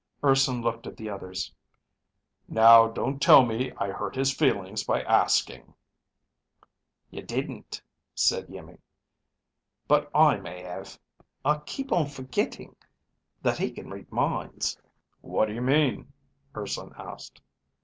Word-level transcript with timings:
Urson 0.23 0.63
looked 0.63 0.87
at 0.87 0.97
the 0.97 1.11
others. 1.11 1.53
"Now 2.47 2.87
don't 2.87 3.21
tell 3.21 3.45
me 3.45 3.71
I 3.73 3.89
hurt 3.89 4.15
his 4.15 4.33
feelings 4.33 4.83
by 4.83 5.03
asking." 5.03 5.75
"You 7.11 7.21
didn't," 7.21 7.83
said 8.15 8.47
Iimmi, 8.47 8.79
"but 9.87 10.09
I 10.15 10.37
may 10.37 10.63
have. 10.63 10.97
I 11.45 11.59
keep 11.67 11.91
on 11.91 12.07
forgetting 12.07 12.75
that 13.43 13.59
he 13.59 13.69
can 13.69 13.91
read 13.91 14.11
minds." 14.11 14.75
"What 15.21 15.45
do 15.45 15.53
you 15.53 15.61
mean?" 15.61 16.11
Urson 16.57 16.93
asked. 16.97 17.39